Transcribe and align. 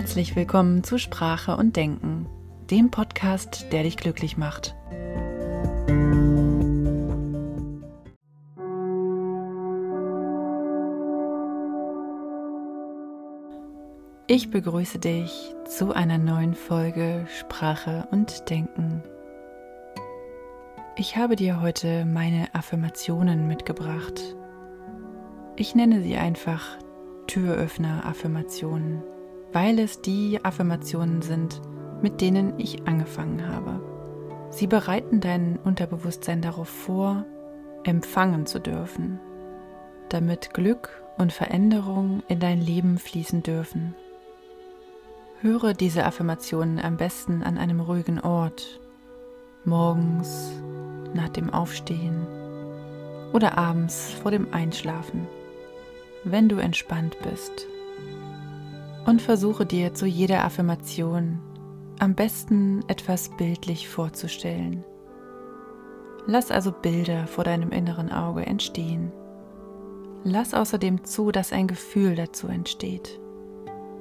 Herzlich 0.00 0.34
willkommen 0.34 0.82
zu 0.82 0.96
Sprache 0.96 1.58
und 1.58 1.76
Denken, 1.76 2.26
dem 2.70 2.90
Podcast, 2.90 3.66
der 3.70 3.82
dich 3.82 3.98
glücklich 3.98 4.38
macht. 4.38 4.74
Ich 14.26 14.50
begrüße 14.50 14.98
dich 14.98 15.54
zu 15.68 15.92
einer 15.92 16.16
neuen 16.16 16.54
Folge 16.54 17.26
Sprache 17.38 18.08
und 18.10 18.48
Denken. 18.48 19.02
Ich 20.96 21.18
habe 21.18 21.36
dir 21.36 21.60
heute 21.60 22.06
meine 22.06 22.54
Affirmationen 22.54 23.46
mitgebracht. 23.46 24.34
Ich 25.56 25.74
nenne 25.74 26.00
sie 26.00 26.16
einfach 26.16 26.78
Türöffner-Affirmationen 27.26 29.02
weil 29.52 29.78
es 29.78 30.00
die 30.00 30.44
Affirmationen 30.44 31.22
sind, 31.22 31.60
mit 32.02 32.20
denen 32.20 32.58
ich 32.58 32.86
angefangen 32.86 33.48
habe. 33.48 33.80
Sie 34.50 34.66
bereiten 34.66 35.20
dein 35.20 35.58
Unterbewusstsein 35.58 36.42
darauf 36.42 36.68
vor, 36.68 37.24
empfangen 37.84 38.46
zu 38.46 38.60
dürfen, 38.60 39.20
damit 40.08 40.52
Glück 40.54 41.02
und 41.18 41.32
Veränderung 41.32 42.22
in 42.28 42.40
dein 42.40 42.60
Leben 42.60 42.98
fließen 42.98 43.42
dürfen. 43.42 43.94
Höre 45.40 45.72
diese 45.72 46.04
Affirmationen 46.04 46.78
am 46.78 46.96
besten 46.96 47.42
an 47.42 47.58
einem 47.58 47.80
ruhigen 47.80 48.20
Ort, 48.20 48.80
morgens, 49.64 50.52
nach 51.14 51.28
dem 51.28 51.50
Aufstehen 51.50 52.26
oder 53.32 53.56
abends 53.58 54.12
vor 54.22 54.30
dem 54.30 54.52
Einschlafen, 54.52 55.26
wenn 56.24 56.48
du 56.48 56.58
entspannt 56.58 57.16
bist 57.22 57.66
und 59.06 59.22
versuche 59.22 59.66
dir 59.66 59.94
zu 59.94 60.06
jeder 60.06 60.44
Affirmation 60.44 61.40
am 61.98 62.14
besten 62.14 62.82
etwas 62.88 63.28
bildlich 63.36 63.88
vorzustellen. 63.88 64.84
Lass 66.26 66.50
also 66.50 66.72
Bilder 66.72 67.26
vor 67.26 67.44
deinem 67.44 67.70
inneren 67.70 68.10
Auge 68.10 68.46
entstehen. 68.46 69.12
Lass 70.24 70.54
außerdem 70.54 71.04
zu, 71.04 71.30
dass 71.30 71.52
ein 71.52 71.66
Gefühl 71.66 72.14
dazu 72.14 72.46
entsteht. 72.48 73.20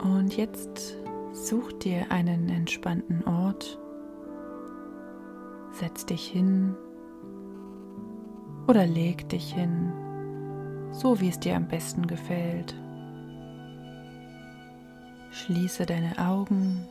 Und 0.02 0.36
jetzt 0.38 0.98
such 1.34 1.73
dir 1.73 2.10
einen 2.10 2.50
entspannten 2.50 3.26
Ort. 3.26 3.80
Setz 5.72 6.06
dich 6.06 6.28
hin 6.28 6.76
oder 8.68 8.86
leg 8.86 9.28
dich 9.30 9.54
hin, 9.54 9.92
so 10.92 11.20
wie 11.20 11.30
es 11.30 11.40
dir 11.40 11.56
am 11.56 11.68
besten 11.68 12.08
gefällt. 12.08 12.76
Schließe 15.32 15.86
deine 15.86 16.18
Augen 16.18 16.86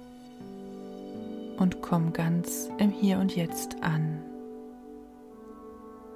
und 1.58 1.82
komm 1.82 2.12
ganz 2.12 2.70
im 2.78 2.90
Hier 2.90 3.18
und 3.18 3.34
Jetzt 3.34 3.82
an. 3.82 4.22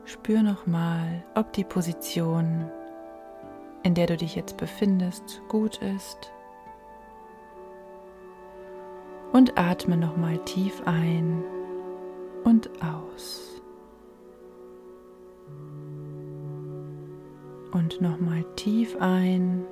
Spür 0.04 0.42
nochmal, 0.42 1.24
ob 1.34 1.52
die 1.52 1.64
Position, 1.64 2.70
in 3.82 3.94
der 3.94 4.06
du 4.06 4.16
dich 4.16 4.36
jetzt 4.36 4.56
befindest, 4.56 5.42
gut 5.48 5.78
ist. 5.82 6.30
Und 9.32 9.58
atme 9.58 9.96
nochmal 9.96 10.38
tief 10.44 10.82
ein 10.84 11.42
und 12.44 12.70
aus. 12.82 13.60
Und 17.72 18.00
nochmal 18.00 18.44
tief 18.54 18.96
ein 19.00 19.64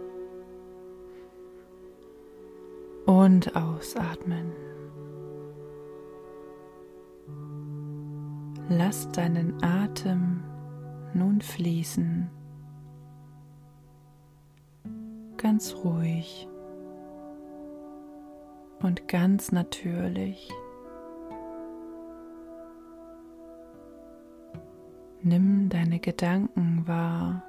und 3.30 3.54
ausatmen. 3.54 4.52
Lass 8.68 9.08
deinen 9.12 9.62
Atem 9.62 10.42
nun 11.14 11.40
fließen, 11.40 12.28
ganz 15.36 15.76
ruhig 15.76 16.48
und 18.82 19.06
ganz 19.06 19.52
natürlich. 19.52 20.50
Nimm 25.22 25.68
deine 25.68 26.00
Gedanken 26.00 26.82
wahr. 26.88 27.44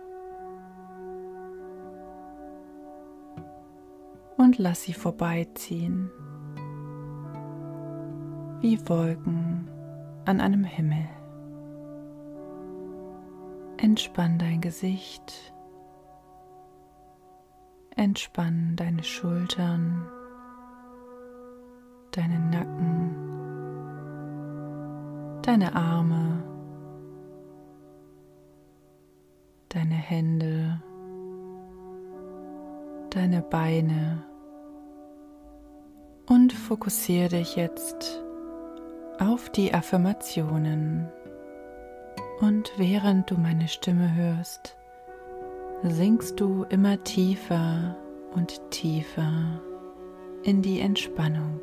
Und 4.42 4.58
lass 4.58 4.82
sie 4.84 4.94
vorbeiziehen, 4.94 6.10
wie 8.60 8.80
Wolken 8.90 9.70
an 10.26 10.42
einem 10.42 10.64
Himmel. 10.64 11.08
Entspann 13.78 14.40
dein 14.40 14.60
Gesicht, 14.60 15.54
entspann 17.96 18.76
deine 18.76 19.04
Schultern, 19.04 20.08
deinen 22.12 22.50
Nacken, 22.50 23.16
deine 25.44 25.76
Arme, 25.76 26.44
deine 29.70 29.96
Hände, 29.96 30.82
deine 33.12 33.42
Beine 33.44 34.31
und 36.32 36.54
fokussiere 36.54 37.28
dich 37.28 37.58
jetzt 37.58 38.24
auf 39.20 39.50
die 39.50 39.74
Affirmationen. 39.74 41.10
Und 42.40 42.72
während 42.78 43.30
du 43.30 43.36
meine 43.36 43.68
Stimme 43.68 44.16
hörst, 44.16 44.78
sinkst 45.84 46.40
du 46.40 46.64
immer 46.70 47.04
tiefer 47.04 47.98
und 48.34 48.62
tiefer 48.72 49.62
in 50.44 50.62
die 50.62 50.80
Entspannung. 50.80 51.60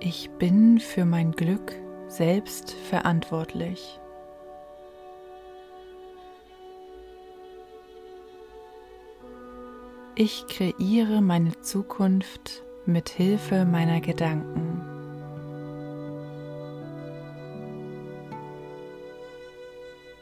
Ich 0.00 0.28
bin 0.32 0.78
für 0.78 1.06
mein 1.06 1.32
Glück 1.32 1.72
selbst 2.06 2.72
verantwortlich. 2.72 3.98
Ich 10.18 10.46
kreiere 10.46 11.20
meine 11.20 11.60
Zukunft 11.60 12.64
mit 12.86 13.10
Hilfe 13.10 13.66
meiner 13.66 14.00
Gedanken. 14.00 14.80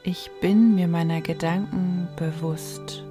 Ich 0.03 0.33
bin 0.41 0.75
mir 0.75 0.89
meiner 0.89 1.21
Gedanken 1.21 2.09
bewusst. 2.17 3.05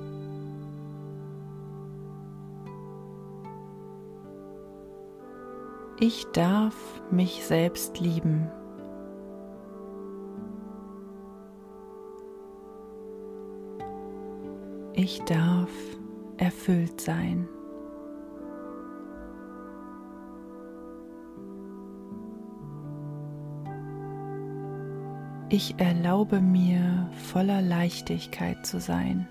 Ich 6.01 6.25
darf 6.33 6.75
mich 7.11 7.45
selbst 7.45 8.01
lieben. 8.01 8.51
Ich 14.95 15.21
darf 15.21 15.69
erfüllt 16.37 17.01
sein. 17.01 17.47
Ich 25.49 25.75
erlaube 25.79 26.41
mir 26.41 27.09
voller 27.31 27.61
Leichtigkeit 27.61 28.65
zu 28.65 28.79
sein. 28.79 29.27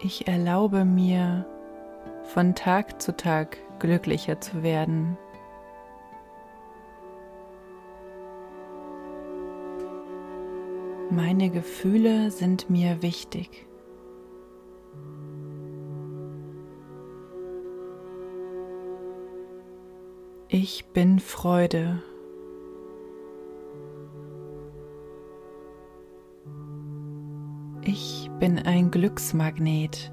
Ich 0.00 0.26
erlaube 0.26 0.84
mir 0.84 1.44
von 2.24 2.54
Tag 2.54 3.00
zu 3.00 3.16
Tag 3.16 3.58
glücklicher 3.78 4.40
zu 4.40 4.62
werden. 4.62 5.16
Meine 11.10 11.50
Gefühle 11.50 12.30
sind 12.30 12.68
mir 12.68 13.02
wichtig. 13.02 13.66
Ich 20.48 20.86
bin 20.92 21.18
Freude. 21.18 22.02
Ich 27.82 28.30
bin 28.38 28.58
ein 28.58 28.90
Glücksmagnet. 28.90 30.12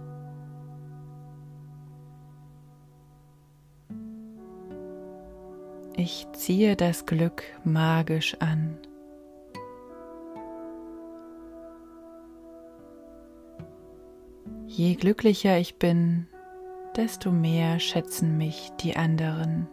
Ich 5.98 6.28
ziehe 6.34 6.76
das 6.76 7.06
Glück 7.06 7.44
magisch 7.64 8.36
an. 8.40 8.78
Je 14.68 14.96
glücklicher 14.96 15.58
ich 15.58 15.78
bin, 15.78 16.28
desto 16.96 17.32
mehr 17.32 17.80
schätzen 17.80 18.38
mich 18.38 18.72
die 18.80 18.96
anderen. 18.96 19.68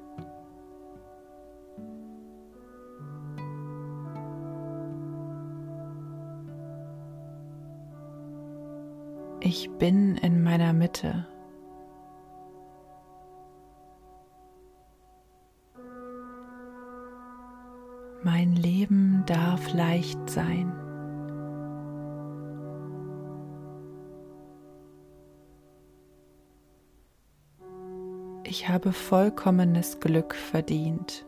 Ich 9.41 9.71
bin 9.71 10.17
in 10.19 10.43
meiner 10.43 10.73
Mitte. 10.73 11.27
Mein 18.23 18.55
Leben 18.55 19.25
darf 19.27 19.73
leicht 19.73 20.31
sein. 20.31 20.82
Ich 28.55 28.69
habe 28.69 28.93
vollkommenes 28.93 29.99
Glück 29.99 30.35
verdient. 30.35 31.25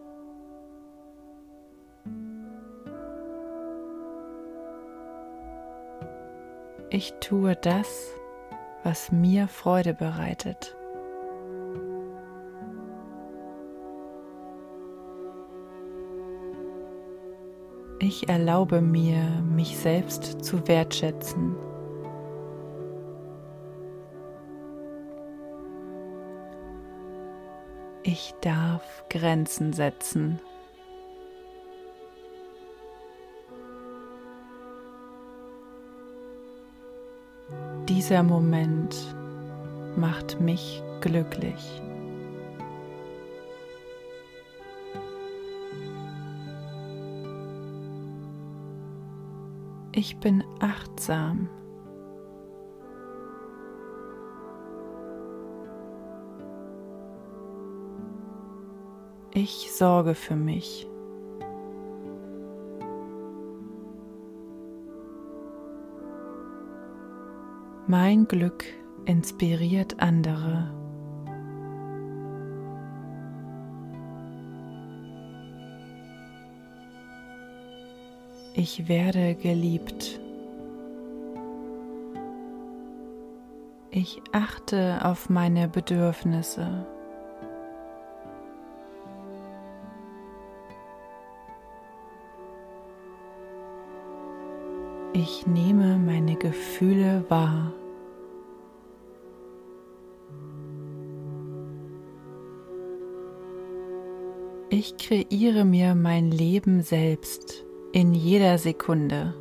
Ich 6.90 7.14
tue 7.20 7.56
das, 7.56 8.10
was 8.82 9.10
mir 9.10 9.48
Freude 9.48 9.94
bereitet. 9.94 10.76
Ich 18.00 18.28
erlaube 18.28 18.82
mir, 18.82 19.22
mich 19.40 19.78
selbst 19.78 20.44
zu 20.44 20.68
wertschätzen. 20.68 21.56
Ich 28.06 28.34
darf 28.42 28.82
Grenzen 29.08 29.72
setzen. 29.72 30.38
Dieser 37.88 38.22
Moment 38.22 38.94
macht 39.96 40.38
mich 40.38 40.82
glücklich. 41.00 41.80
Ich 49.92 50.18
bin 50.18 50.44
achtsam. 50.60 51.48
Ich 59.36 59.72
sorge 59.72 60.14
für 60.14 60.36
mich. 60.36 60.88
Mein 67.88 68.28
Glück 68.28 68.64
inspiriert 69.06 69.98
andere. 69.98 70.72
Ich 78.54 78.86
werde 78.86 79.34
geliebt. 79.34 80.20
Ich 83.90 84.22
achte 84.30 85.00
auf 85.02 85.28
meine 85.28 85.66
Bedürfnisse. 85.66 86.86
Ich 95.16 95.46
nehme 95.46 95.96
meine 95.96 96.34
Gefühle 96.34 97.24
wahr. 97.28 97.72
Ich 104.70 104.96
kreiere 104.96 105.64
mir 105.64 105.94
mein 105.94 106.32
Leben 106.32 106.82
selbst 106.82 107.64
in 107.92 108.12
jeder 108.12 108.58
Sekunde. 108.58 109.34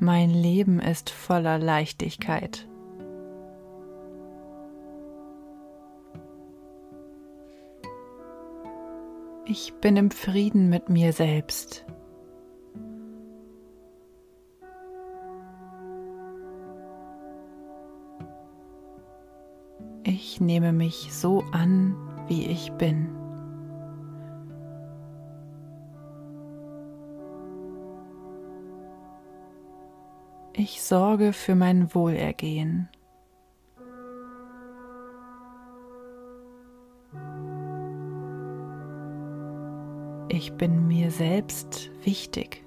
Mein 0.00 0.30
Leben 0.30 0.80
ist 0.80 1.10
voller 1.10 1.60
Leichtigkeit. 1.60 2.66
Ich 9.46 9.74
bin 9.74 9.96
im 9.98 10.10
Frieden 10.10 10.70
mit 10.70 10.88
mir 10.88 11.12
selbst. 11.12 11.84
Ich 20.02 20.40
nehme 20.40 20.72
mich 20.72 21.12
so 21.12 21.44
an, 21.52 21.94
wie 22.26 22.46
ich 22.46 22.72
bin. 22.72 23.10
Ich 30.54 30.82
sorge 30.82 31.34
für 31.34 31.54
mein 31.54 31.94
Wohlergehen. 31.94 32.88
Ich 40.28 40.54
bin 40.54 40.88
mir 40.88 41.10
selbst 41.10 41.90
wichtig. 42.02 42.64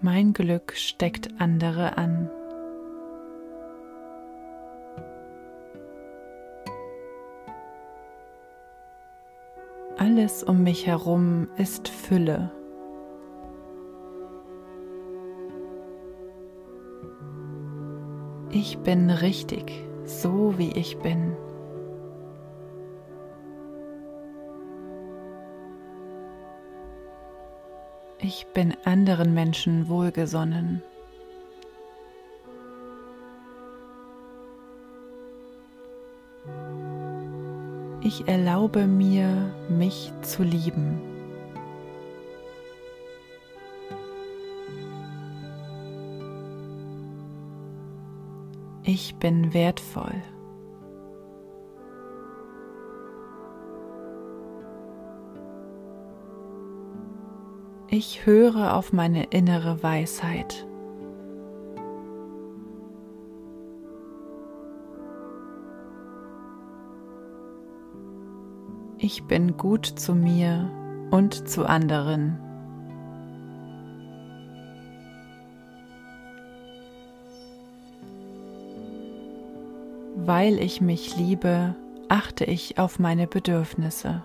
Mein 0.00 0.32
Glück 0.32 0.72
steckt 0.76 1.28
andere 1.40 1.98
an. 1.98 2.30
Alles 9.98 10.42
um 10.42 10.62
mich 10.62 10.86
herum 10.86 11.48
ist 11.58 11.88
Fülle. 11.88 12.50
Ich 18.52 18.78
bin 18.78 19.10
richtig 19.10 19.89
so 20.10 20.58
wie 20.58 20.72
ich 20.72 20.98
bin. 20.98 21.36
Ich 28.18 28.46
bin 28.48 28.76
anderen 28.84 29.32
Menschen 29.32 29.88
wohlgesonnen. 29.88 30.82
Ich 38.02 38.26
erlaube 38.28 38.86
mir, 38.86 39.54
mich 39.68 40.12
zu 40.22 40.42
lieben. 40.42 41.09
Ich 48.92 49.14
bin 49.20 49.54
wertvoll. 49.54 50.20
Ich 57.86 58.26
höre 58.26 58.74
auf 58.74 58.92
meine 58.92 59.26
innere 59.26 59.80
Weisheit. 59.84 60.66
Ich 68.98 69.22
bin 69.28 69.56
gut 69.56 69.86
zu 69.86 70.16
mir 70.16 70.68
und 71.12 71.48
zu 71.48 71.64
anderen. 71.64 72.49
Weil 80.22 80.58
ich 80.58 80.82
mich 80.82 81.16
liebe, 81.16 81.74
achte 82.08 82.44
ich 82.44 82.78
auf 82.78 82.98
meine 82.98 83.26
Bedürfnisse. 83.26 84.22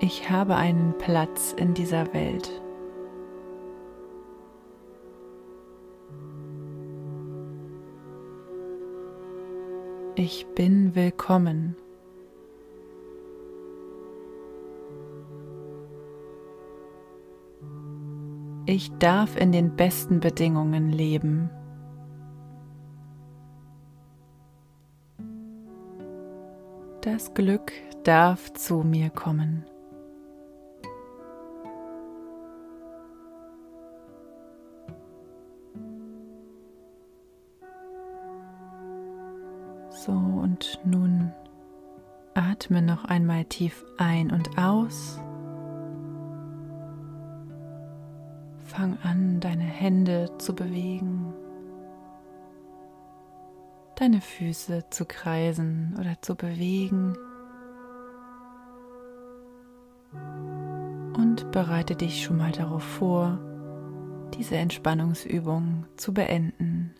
Ich 0.00 0.30
habe 0.30 0.56
einen 0.56 0.96
Platz 0.96 1.52
in 1.52 1.74
dieser 1.74 2.12
Welt. 2.14 2.50
Ich 10.14 10.46
bin 10.54 10.94
willkommen. 10.94 11.76
Ich 18.66 18.90
darf 18.98 19.36
in 19.36 19.52
den 19.52 19.76
besten 19.76 20.20
Bedingungen 20.20 20.90
leben. 20.90 21.50
Das 27.02 27.34
Glück 27.34 27.72
darf 28.04 28.54
zu 28.54 28.76
mir 28.76 29.10
kommen. 29.10 29.66
So, 39.90 40.12
und 40.12 40.80
nun 40.84 41.32
atme 42.34 42.80
noch 42.80 43.04
einmal 43.04 43.44
tief 43.44 43.84
ein 43.98 44.30
und 44.30 44.58
aus. 44.58 45.20
Fang 48.74 48.98
an, 49.04 49.38
deine 49.38 49.62
Hände 49.62 50.36
zu 50.38 50.52
bewegen, 50.52 51.32
deine 53.94 54.20
Füße 54.20 54.90
zu 54.90 55.04
kreisen 55.04 55.96
oder 56.00 56.20
zu 56.20 56.34
bewegen. 56.34 57.16
Und 61.16 61.52
bereite 61.52 61.94
dich 61.94 62.24
schon 62.24 62.36
mal 62.36 62.50
darauf 62.50 62.82
vor, 62.82 63.38
diese 64.36 64.56
Entspannungsübung 64.56 65.86
zu 65.96 66.12
beenden. 66.12 66.96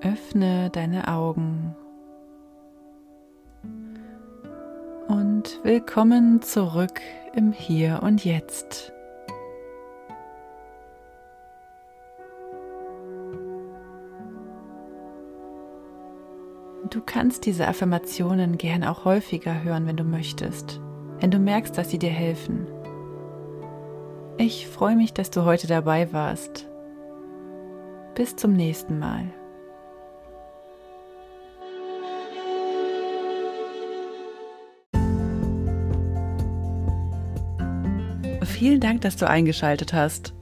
Öffne 0.00 0.70
deine 0.70 1.06
Augen 1.06 1.76
und 5.06 5.60
willkommen 5.62 6.42
zurück 6.42 7.00
im 7.34 7.52
Hier 7.52 8.00
und 8.02 8.24
Jetzt. 8.24 8.92
Du 16.90 17.00
kannst 17.00 17.46
diese 17.46 17.66
Affirmationen 17.68 18.58
gern 18.58 18.84
auch 18.84 19.06
häufiger 19.06 19.62
hören, 19.62 19.86
wenn 19.86 19.96
du 19.96 20.04
möchtest, 20.04 20.80
wenn 21.20 21.30
du 21.30 21.38
merkst, 21.38 21.78
dass 21.78 21.90
sie 21.90 21.98
dir 21.98 22.10
helfen. 22.10 22.66
Ich 24.36 24.66
freue 24.66 24.96
mich, 24.96 25.14
dass 25.14 25.30
du 25.30 25.44
heute 25.44 25.66
dabei 25.66 26.12
warst. 26.12 26.68
Bis 28.14 28.36
zum 28.36 28.52
nächsten 28.52 28.98
Mal. 28.98 29.32
Vielen 38.62 38.78
Dank, 38.78 39.00
dass 39.00 39.16
du 39.16 39.28
eingeschaltet 39.28 39.92
hast. 39.92 40.34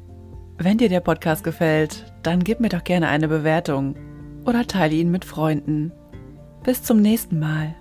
Wenn 0.59 0.77
dir 0.77 0.91
der 0.91 1.01
Podcast 1.01 1.43
gefällt, 1.43 2.13
dann 2.23 2.45
gib 2.45 2.61
mir 2.61 2.69
doch 2.69 2.85
gerne 2.85 3.09
eine 3.09 3.29
Bewertung 3.29 3.95
oder 4.45 4.67
teile 4.67 4.95
ihn 4.95 5.11
mit 5.11 5.25
Freunden. 5.25 5.91
Bis 6.63 6.83
zum 6.83 7.01
nächsten 7.01 7.39
Mal. 7.39 7.75